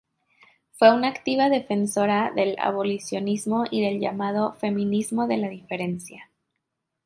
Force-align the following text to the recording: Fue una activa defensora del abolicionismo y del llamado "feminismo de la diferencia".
Fue 0.71 0.91
una 0.95 1.09
activa 1.09 1.49
defensora 1.49 2.31
del 2.35 2.55
abolicionismo 2.57 3.65
y 3.69 3.83
del 3.85 3.99
llamado 3.99 4.53
"feminismo 4.55 5.27
de 5.27 5.37
la 5.37 5.47
diferencia". 5.47 6.31